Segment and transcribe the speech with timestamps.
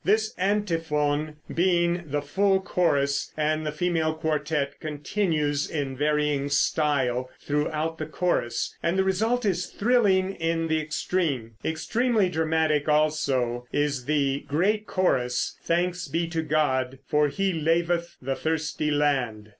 [0.03, 7.99] This antiphon between the full chorus and the female quartette continues in varying style throughout
[7.99, 11.51] the chorus, and the result is thrilling in the extreme.
[11.63, 18.35] Extremely dramatic, also, is the great chorus "Thanks Be to God, for He Laveth the
[18.35, 19.49] Thirsty Land."